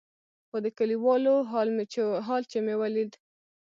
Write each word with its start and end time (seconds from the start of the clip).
خو 0.47 0.57
د 0.65 0.67
کليوالو 0.77 1.33
حال 2.27 2.41
چې 2.51 2.57
مې 2.65 2.75
وليد. 2.81 3.11